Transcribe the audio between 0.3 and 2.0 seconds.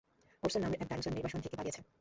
Orson নামের এক dinosaur নির্বাসন থেকে পালিয়েছে।